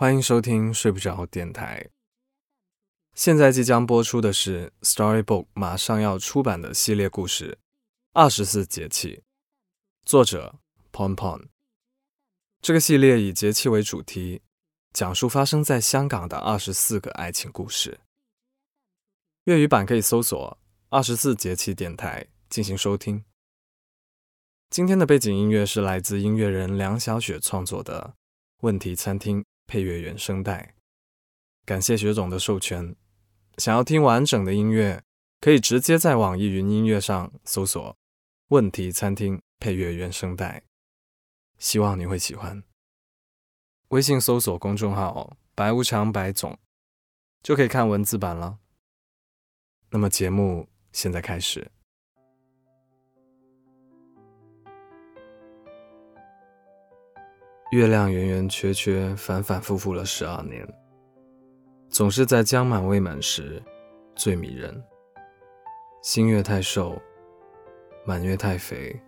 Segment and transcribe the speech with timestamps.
[0.00, 1.90] 欢迎收听睡不着电台。
[3.14, 7.52] 现在即将播出的是 Storybook 马上要出版的系列故事
[8.14, 9.16] 《二十四节气》，
[10.06, 10.58] 作者
[10.90, 11.48] Pon Pon。
[12.62, 14.40] 这个系列以节气为主题，
[14.94, 18.00] 讲述发生在香港的二十四个爱情故事。
[19.44, 20.56] 粤语版可以搜索
[20.88, 23.22] “二十四节气电台”进行收听。
[24.70, 28.14] 今天的背景音乐是来自音乐人梁小雪创作的
[28.62, 29.42] 《问题餐厅》。
[29.70, 30.74] 配乐原声带，
[31.64, 32.96] 感谢雪总的授权。
[33.56, 35.00] 想要听完整的音乐，
[35.40, 37.96] 可以直接在网易云音乐上搜索
[38.50, 40.64] “问题餐厅配乐原声带”，
[41.56, 42.60] 希望你会喜欢。
[43.90, 46.58] 微信搜索公众号“白无常白总”，
[47.40, 48.58] 就可以看文字版了。
[49.90, 51.70] 那么节目现在开始。
[57.70, 60.66] 月亮圆圆缺缺，反反复复了十二年，
[61.88, 63.62] 总是在将满未满时
[64.16, 64.82] 最迷人。
[66.02, 67.00] 新月太瘦，
[68.04, 69.00] 满月太肥，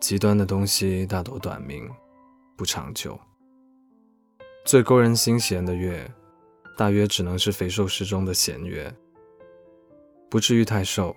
[0.00, 1.86] 极端的东西大多短命，
[2.56, 3.20] 不长久。
[4.64, 6.10] 最勾人心弦的月，
[6.78, 8.90] 大约只能是肥瘦适中的弦月，
[10.30, 11.14] 不至于太瘦，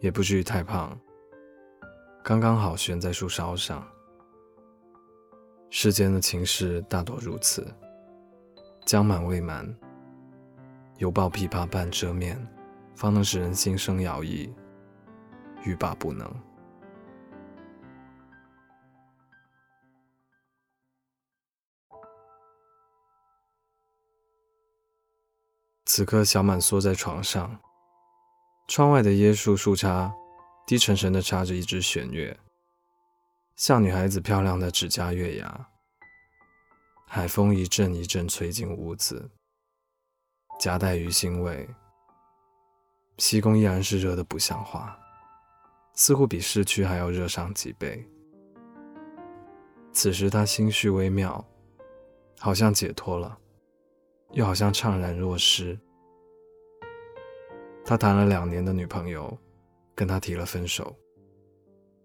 [0.00, 0.98] 也不至于太胖，
[2.24, 3.86] 刚刚好悬在树梢上。
[5.68, 7.66] 世间的情事大多如此，
[8.86, 9.76] 将满未满，
[10.98, 12.38] 犹抱琵琶半遮面，
[12.94, 14.50] 方能使人心生摇曳，
[15.64, 16.32] 欲罢不能。
[25.84, 27.58] 此刻，小满缩在床上，
[28.66, 30.12] 窗外的椰树树杈
[30.66, 32.36] 低沉沉地插着一支弦乐。
[33.56, 35.68] 像女孩子漂亮的指甲月牙，
[37.08, 39.30] 海风一阵一阵吹进屋子，
[40.60, 41.66] 夹带鱼腥味。
[43.16, 44.98] 西宫依然是热的不像话，
[45.94, 48.06] 似乎比市区还要热上几倍。
[49.90, 51.42] 此时他心绪微妙，
[52.38, 53.38] 好像解脱了，
[54.32, 55.78] 又好像怅然若失。
[57.86, 59.34] 他谈了两年的女朋友，
[59.94, 60.94] 跟他提了分手，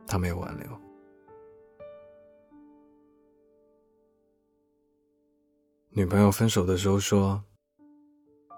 [0.08, 0.91] 他没有挽留。
[5.94, 7.44] 女朋友分手的时候说：“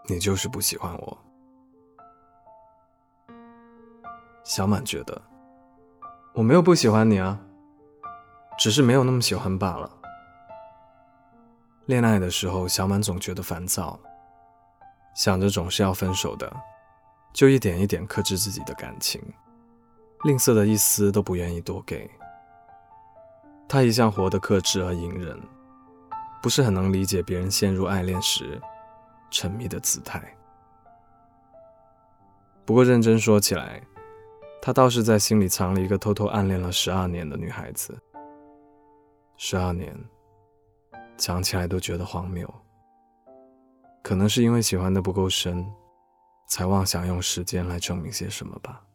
[0.08, 1.18] 你就是不喜欢我。”
[4.46, 5.20] 小满觉得
[6.36, 7.40] 我没有不喜欢你啊，
[8.60, 9.90] 只是没有那么喜欢罢了。
[11.88, 14.00] 恋爱的时候，小满总觉得烦躁，
[15.16, 16.56] 想着总是要分手的，
[17.34, 19.20] 就一点一点克制自己的感情，
[20.24, 22.08] 吝啬的一丝都不愿意多给。
[23.68, 25.42] 他一向活得克制而隐忍。
[26.44, 28.62] 不是很能理解别人陷入爱恋时
[29.32, 30.22] 沉迷的姿态。
[32.66, 33.82] 不过认真说起来，
[34.62, 37.98] 他倒是在心里藏了一个偷偷暗恋了十二年的女孩子。
[39.38, 39.98] 十二年，
[41.16, 42.54] 讲起来都觉得荒谬。
[44.02, 45.66] 可能是因为喜欢的不够深，
[46.50, 48.86] 才妄想用时间来证明些什么吧。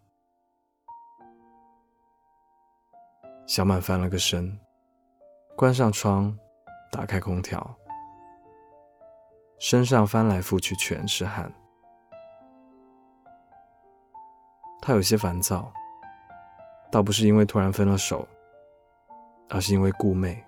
[3.47, 4.61] 小满翻了个身，
[5.57, 6.39] 关上窗。
[6.91, 7.77] 打开空调，
[9.59, 11.53] 身上翻来覆去全是汗。
[14.81, 15.73] 他有些烦躁，
[16.91, 18.27] 倒不是因为突然分了手，
[19.49, 20.43] 而是因为顾妹，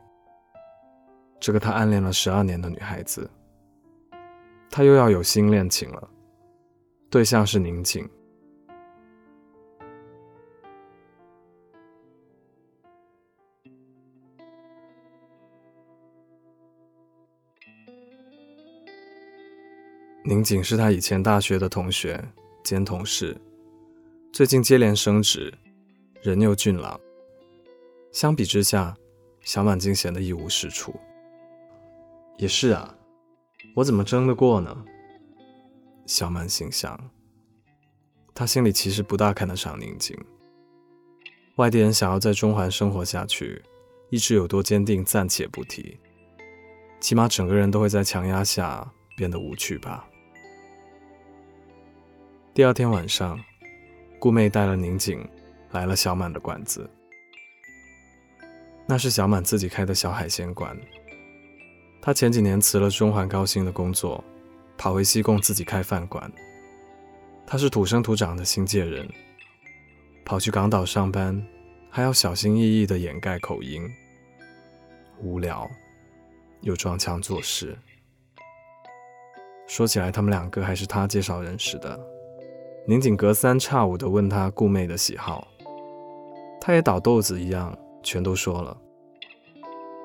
[1.38, 3.30] 这个他暗恋了十二年的女孩子，
[4.70, 6.08] 他又要有新恋情了，
[7.10, 8.08] 对象是宁静。
[20.30, 22.24] 宁景是他以前大学的同学
[22.62, 23.36] 兼同事，
[24.32, 25.52] 最近接连升职，
[26.22, 27.00] 人又俊朗。
[28.12, 28.96] 相比之下，
[29.40, 30.94] 小满竟显得一无是处。
[32.37, 32.96] 也是啊，
[33.75, 34.84] 我怎么争得过呢？
[36.06, 37.10] 小满心想。
[38.32, 40.16] 他心里其实不大看得上宁静。
[41.56, 43.60] 外地人想要在中环生活下去，
[44.10, 45.99] 意志有多坚定暂且不提，
[47.00, 50.06] 起码整个人都会在强压下变得无趣吧。
[52.60, 53.42] 第二天晚上，
[54.18, 55.26] 顾妹带了宁景
[55.70, 56.90] 来了小满的馆子。
[58.84, 60.78] 那是小满自己开的小海鲜馆。
[62.02, 64.22] 他前几年辞了中环高薪的工作，
[64.76, 66.30] 跑回西贡自己开饭馆。
[67.46, 69.08] 他是土生土长的新界人，
[70.22, 71.42] 跑去港岛上班，
[71.88, 73.90] 还要小心翼翼地掩盖口音。
[75.22, 75.66] 无聊，
[76.60, 77.74] 又装腔作势。
[79.66, 81.98] 说起来，他们两个还是他介绍认识的。
[82.90, 85.46] 宁景隔三差五地问他顾妹的喜好，
[86.60, 87.72] 他也倒豆子一样，
[88.02, 88.76] 全都说了。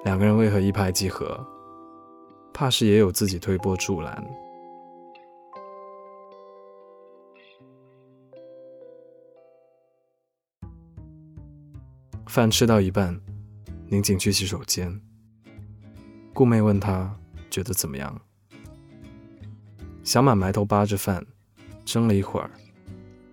[0.04, 1.44] 两个人为何一拍即合？
[2.54, 4.24] 怕是也有自己推波助澜。
[12.28, 13.20] 饭吃到一半，
[13.88, 15.02] 宁景去洗手间。
[16.36, 17.18] 顾妹问他
[17.50, 18.22] 觉得怎么样？
[20.04, 21.26] 小满埋头扒着饭，
[21.84, 22.52] 蒸了一会儿，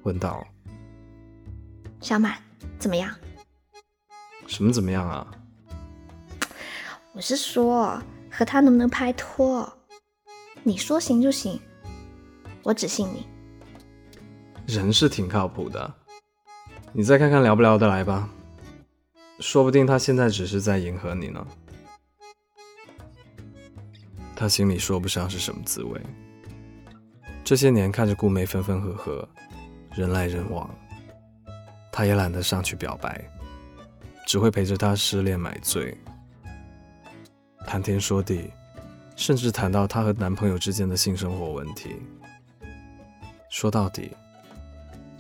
[0.03, 0.47] 问道
[2.01, 2.37] ：“小满，
[2.79, 3.15] 怎么样？
[4.47, 5.27] 什么怎么样啊？
[7.13, 9.71] 我是说和他能不能拍拖？
[10.63, 11.61] 你说行就行，
[12.63, 13.27] 我只信你。
[14.67, 15.95] 人是挺靠谱的，
[16.93, 18.29] 你再看看聊不聊得来吧。”
[19.41, 21.45] 说不定他现在只是在迎合你呢。
[24.37, 26.01] 他心里说不上是什么滋味。
[27.43, 29.29] 这些年看着顾梅分分合合，
[29.95, 30.69] 人来人往，
[31.93, 33.23] 他也懒得上去表白，
[34.27, 35.97] 只会陪着她失恋买醉，
[37.67, 38.51] 谈天说地，
[39.17, 41.97] 甚至谈到她和男朋友之间的性生活问题。
[43.51, 44.11] 说到底，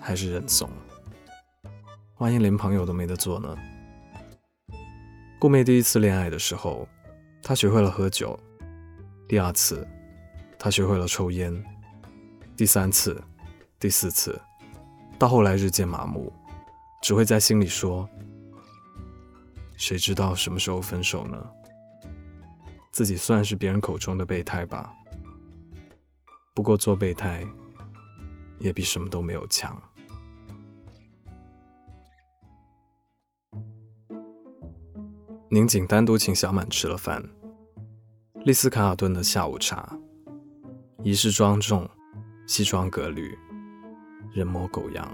[0.00, 0.70] 还是认怂。
[2.16, 3.56] 万一连朋友都没得做呢？
[5.38, 6.88] 顾妹第一次恋爱的时候，
[7.42, 8.38] 她学会了喝酒；
[9.28, 9.86] 第二次，
[10.58, 11.52] 她学会了抽烟；
[12.56, 13.22] 第三次、
[13.78, 14.40] 第四次，
[15.22, 16.32] 到后来日渐麻木，
[17.00, 18.08] 只会在心里说
[19.78, 21.48] ：“谁知道什么时候分手呢？”
[22.90, 24.92] 自己算是别人口中的备胎吧，
[26.52, 27.46] 不过做备胎
[28.58, 29.80] 也比什么都没有强。
[35.48, 37.22] 宁景单独请小满吃了饭，
[38.44, 39.96] 丽思卡尔顿的下午茶，
[41.04, 41.88] 仪式庄重，
[42.48, 43.38] 西装革履，
[44.32, 45.06] 人模狗样。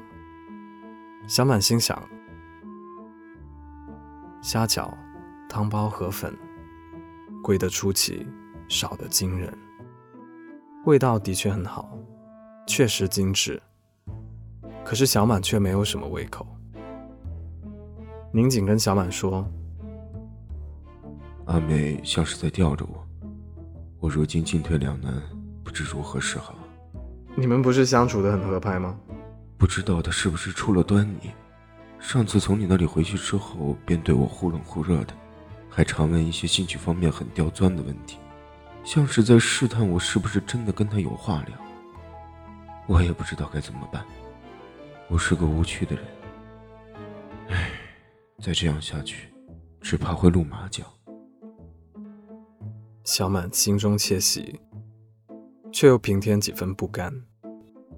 [1.26, 2.00] 小满心想：
[4.40, 4.90] 虾饺、
[5.48, 6.34] 汤包、河粉，
[7.42, 8.26] 贵得出奇，
[8.68, 9.52] 少得惊人，
[10.86, 11.98] 味道的确很好，
[12.66, 13.60] 确实精致。
[14.84, 16.46] 可是小满却没有什么胃口。
[18.32, 19.46] 宁锦跟小满说。
[21.46, 23.06] 阿美像是在吊着我，
[24.00, 25.12] 我如今进退两难，
[25.64, 26.54] 不知如何是好。
[27.34, 28.98] 你们不是相处的很合拍吗？
[29.58, 31.32] 不知道他是不是出了端倪。
[31.98, 35.12] 上次从你那里回去之后，便对我忽冷忽热的，
[35.68, 38.18] 还常问一些兴趣方面很刁钻的问题，
[38.84, 41.58] 像是在试探我是不是真的跟他有话聊。
[42.86, 44.06] 我也不知道该怎么办。
[45.08, 46.04] 我是个无趣的人，
[47.48, 47.70] 唉，
[48.40, 49.28] 再这样下去，
[49.80, 50.84] 只怕会露马脚。
[53.02, 54.60] 小满心中窃喜，
[55.72, 57.12] 却又平添几分不甘。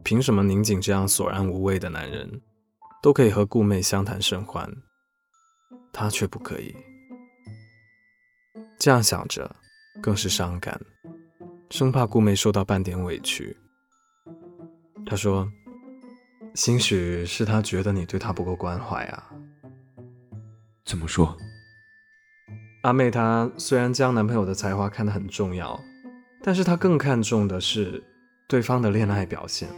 [0.02, 2.40] 凭什么宁景这样索然无味的男人，
[3.02, 4.70] 都可以和顾妹相谈甚欢，
[5.92, 6.74] 他却不可以？
[8.78, 9.54] 这样想着，
[10.00, 10.80] 更是伤感，
[11.70, 13.56] 生怕顾妹受到半点委屈。
[15.06, 15.50] 他说
[16.54, 19.30] ：“兴许是他觉得你对他不够关怀啊。”
[20.84, 21.36] 怎么说？
[22.82, 25.78] 阿妹她虽然将男朋友的才华看得很重要，
[26.42, 28.02] 但是她更看重的是
[28.48, 29.68] 对方的恋爱表现。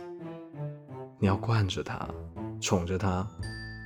[1.23, 2.05] 你要惯着他，
[2.61, 3.25] 宠着他，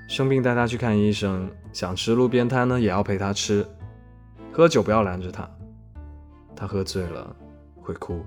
[0.08, 3.62] 生病带他去看医生，想吃路边摊呢也要陪他吃，
[4.50, 5.46] 喝酒不要拦着他，
[6.56, 7.36] 他喝醉了
[7.82, 8.24] 会哭，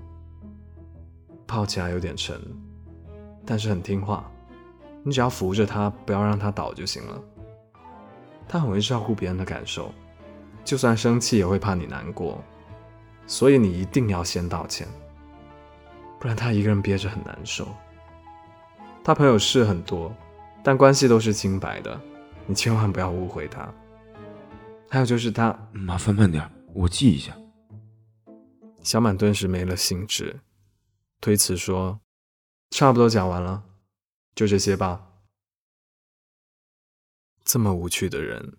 [1.44, 2.40] 抱起来有点沉，
[3.44, 4.30] 但是很听话，
[5.02, 7.20] 你只要扶着他，不要让他倒就行了。
[8.46, 9.92] 他很会照顾别人的感受。
[10.62, 12.40] 就算生气也会怕你难过，
[13.26, 14.86] 所以你一定要先道歉，
[16.20, 17.66] 不然他一个人憋着很难受。
[19.02, 20.14] 他朋友是很多，
[20.62, 22.00] 但关系都是清白的，
[22.46, 23.72] 你千万不要误会他。
[24.88, 27.36] 还有就是他，麻烦慢点，我记一下。
[28.82, 30.40] 小满顿时没了兴致，
[31.20, 32.00] 推辞说
[32.70, 33.64] ：“差不多讲完了，
[34.34, 35.06] 就这些吧。”
[37.44, 38.56] 这么无趣的人。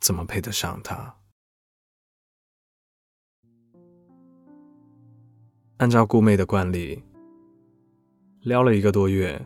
[0.00, 1.16] 怎么配得上他？
[5.76, 7.02] 按照顾妹的惯例，
[8.42, 9.40] 撩了一个多月，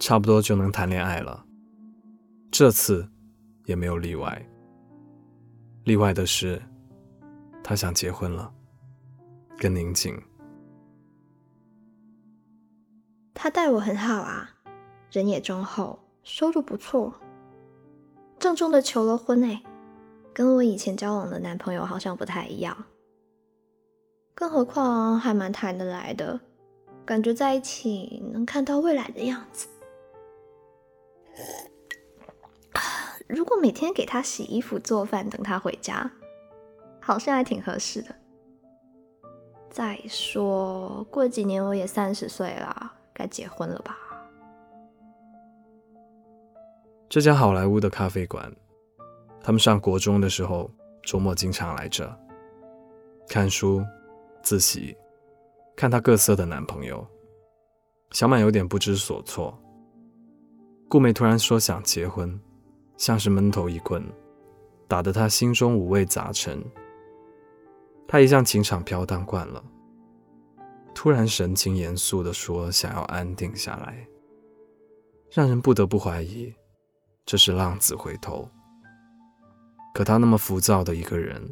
[0.00, 1.44] 差不多就能谈恋爱了。
[2.50, 3.08] 这次
[3.66, 4.44] 也没有例外。
[5.84, 6.60] 例外的是，
[7.62, 8.52] 他想结婚了，
[9.58, 10.20] 跟宁静。
[13.32, 14.50] 他待我很好啊，
[15.10, 17.14] 人也忠厚，收入不错，
[18.40, 19.62] 郑重的求了婚哎。
[20.34, 22.86] 跟我以前交往的男朋友好像不太一样，
[24.34, 26.40] 更何况还蛮谈得来的，
[27.04, 29.68] 感觉在一起能看到未来的样子。
[33.28, 36.10] 如果每天给他洗衣服、做饭，等他回家，
[37.00, 38.14] 好像还挺合适的。
[39.70, 43.96] 再说过几年我也三十岁了，该结婚了吧？
[47.08, 48.54] 这家好莱坞的咖啡馆，
[49.42, 50.70] 他们上国中的时候，
[51.02, 52.10] 周末经常来这
[53.28, 53.82] 看书、
[54.42, 54.94] 自习，
[55.76, 57.06] 看她各色的男朋友。
[58.10, 59.58] 小满有点不知所措。
[60.88, 62.38] 顾美突然说想结婚，
[62.98, 64.04] 像是闷头一棍，
[64.86, 66.62] 打得他心中五味杂陈。
[68.06, 69.64] 他一向情场飘荡惯了，
[70.94, 74.06] 突然神情严肃地说想要安定下来，
[75.30, 76.52] 让人不得不怀疑。
[77.24, 78.46] 这是浪子回头，
[79.94, 81.42] 可他那么浮躁的一个人，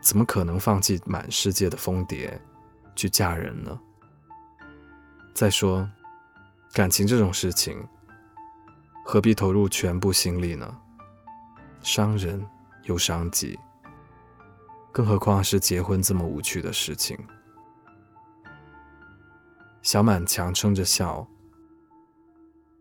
[0.00, 2.40] 怎么可能放弃满世界的蜂蝶
[3.00, 3.80] 去嫁人呢？
[5.32, 5.88] 再说，
[6.74, 7.82] 感情这种事情，
[9.06, 10.76] 何必投入全部心力呢？
[11.80, 12.46] 伤人
[12.82, 13.58] 又伤己，
[14.92, 17.18] 更何况是结婚这么无趣的事情。
[19.80, 21.26] 小满强撑着笑：“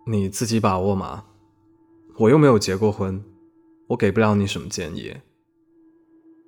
[0.05, 1.23] 你自己把握嘛。”
[2.19, 3.23] 我又没有结过婚，
[3.87, 5.15] 我给不了你什么建议。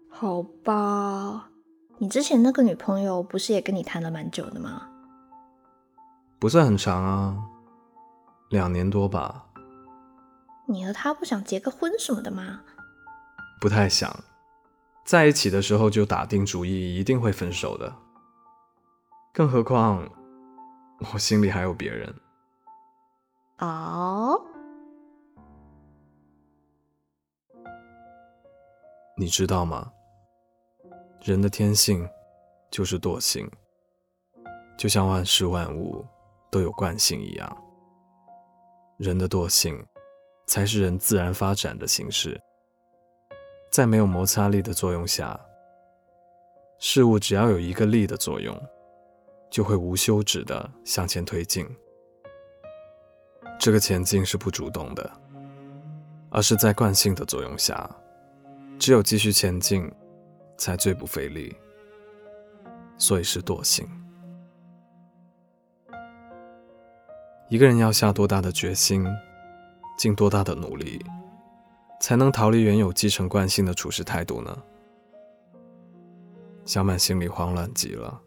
[0.09, 1.50] 好吧，
[2.01, 4.89] 你之前那个女朋友不是也跟你谈了蛮久的吗？
[6.39, 7.37] 不算很长啊，
[8.49, 9.45] 两年多吧。
[10.65, 12.61] 你和她不想结个婚什么的吗？
[13.59, 14.11] 不太想，
[15.05, 17.93] 在一起的时候就打定主意一定会分手的。
[19.31, 20.09] 更何况，
[21.13, 22.15] 我心里还有别人。
[23.59, 24.41] 哦。
[29.15, 29.91] 你知道吗？
[31.23, 32.09] 人的天性
[32.71, 33.47] 就是惰性，
[34.75, 36.03] 就像万事万物
[36.49, 37.57] 都有惯性一样。
[38.97, 39.85] 人的惰性
[40.47, 42.41] 才是人自然发展的形式。
[43.69, 45.39] 在没有摩擦力的作用下，
[46.79, 48.59] 事物只要有一个力的作用，
[49.51, 51.67] 就会无休止的向前推进。
[53.59, 55.11] 这个前进是不主动的，
[56.31, 57.87] 而是在惯性的作用下。
[58.79, 59.89] 只有继续前进，
[60.61, 61.55] 才最不费力，
[62.95, 63.83] 所以是惰性。
[67.49, 69.03] 一个人要下多大的决心，
[69.97, 71.03] 尽多大的努力，
[71.99, 74.55] 才能逃离原有继承惯性的处事态度呢？
[76.63, 78.21] 小满心里慌乱极了，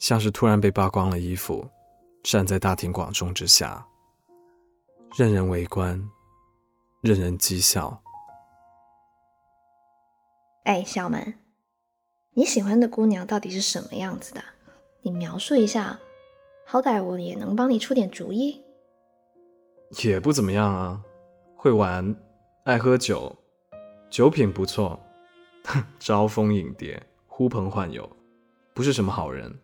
[0.00, 1.64] 像是突然被扒光了衣服，
[2.24, 3.86] 站在大庭广众之下，
[5.16, 6.10] 任人围观，
[7.02, 8.02] 任人讥笑。
[10.66, 11.34] 哎，小门，
[12.32, 14.42] 你喜欢的姑娘到底是什么样子的？
[15.02, 16.00] 你描述一下，
[16.66, 18.64] 好歹我也能帮你出点主意。
[20.02, 21.04] 也不怎么样啊，
[21.54, 22.16] 会玩，
[22.64, 23.36] 爱喝酒，
[24.10, 24.98] 酒品不错，
[26.00, 28.10] 招蜂引蝶，呼朋唤友，
[28.74, 29.56] 不是什么好人。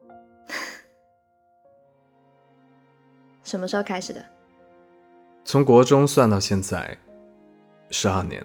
[3.44, 4.26] 什么时候开始的？
[5.44, 6.98] 从国中算到现在，
[7.90, 8.44] 十二年。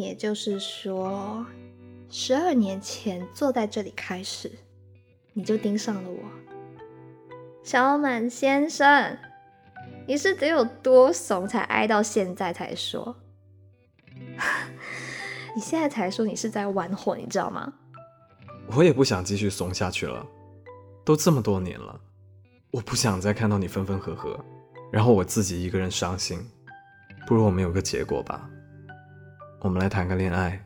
[0.00, 1.44] 也就是说，
[2.08, 4.50] 十二年前坐在这里开始，
[5.32, 6.18] 你就盯上了我，
[7.62, 9.16] 小满先生。
[10.06, 13.14] 你是得有多怂才挨到现在才说？
[15.54, 17.72] 你现在才说你是在玩火，你知道吗？
[18.74, 20.26] 我也不想继续怂下去了，
[21.04, 22.00] 都这么多年了，
[22.70, 24.38] 我不想再看到你分分合合，
[24.90, 26.40] 然后我自己一个人伤心。
[27.26, 28.50] 不如我们有个结果吧。
[29.60, 30.58] 我们来谈个恋爱。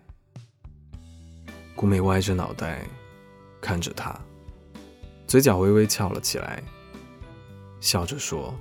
[1.74, 2.86] 顾美歪着脑袋
[3.60, 4.16] 看着他，
[5.26, 6.62] 嘴角微微翘了起来，
[7.80, 8.54] 笑着说：“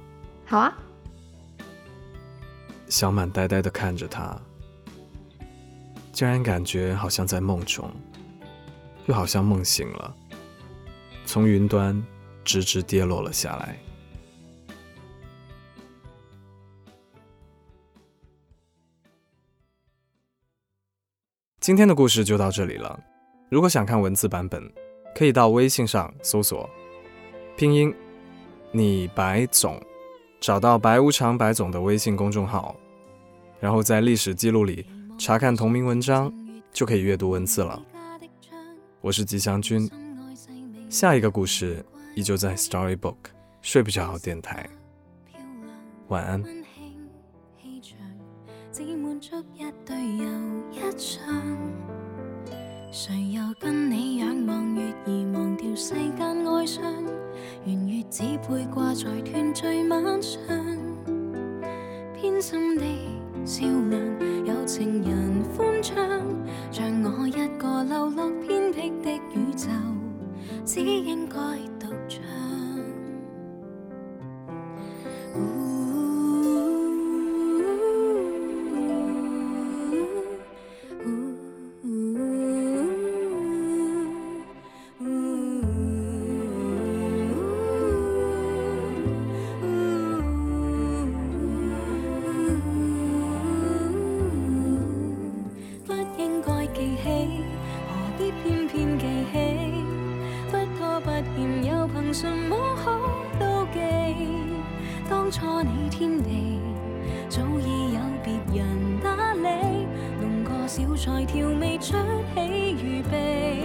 [0.45, 0.73] 好啊。”
[2.89, 4.35] 小满呆呆的看着他，
[6.11, 7.91] 竟然感觉好像在梦中，
[9.05, 10.15] 又好像梦醒了，
[11.25, 12.03] 从云端
[12.43, 13.77] 直直跌落了下来。
[21.63, 22.99] 今天的故事就到这里了。
[23.47, 24.61] 如果想看文字版本，
[25.15, 26.69] 可以到微信上搜索
[27.55, 27.95] 拼音
[28.73, 29.81] “你白总”，
[30.41, 32.75] 找到“白无常白总”的微信公众号，
[33.61, 34.85] 然后在历史记录里
[35.17, 36.29] 查看同名文章，
[36.73, 37.81] 就可以阅读文字了。
[38.99, 39.89] 我是吉祥君，
[40.89, 41.81] 下一个故事
[42.13, 43.15] 依旧在 Storybook
[43.61, 44.69] 睡不着电台。
[46.09, 46.43] 晚安。
[50.83, 51.57] 一场，
[52.91, 53.31] 谁。
[53.31, 56.83] 又跟你仰望月儿忘掉世间哀伤？
[57.65, 60.41] 圆月只配挂在團聚晚上，
[62.13, 62.83] 偏心的
[63.45, 64.01] 照亮
[64.45, 65.95] 有情人欢唱，
[66.69, 69.69] 像我一个流落偏僻的宇宙，
[70.65, 71.37] 只应该
[71.79, 72.19] 独唱。
[105.33, 106.59] 初你天地
[107.27, 109.87] 早已有别人打理，
[110.21, 111.95] 弄个小菜调味出
[112.35, 113.63] 起预备，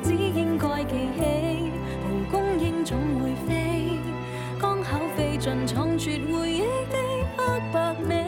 [0.00, 1.72] 只应该记起，
[2.04, 3.98] 蒲公英总会飞，
[4.60, 6.96] 刚巧飞进藏绝回忆的
[7.36, 8.27] 黑白美。